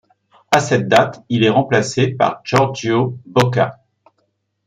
À 0.49 0.59
cette 0.59 0.87
date, 0.87 1.21
il 1.29 1.43
est 1.43 1.51
remplacé 1.51 2.07
par 2.07 2.41
Giorgio 2.43 3.19
Bocca. 3.27 3.81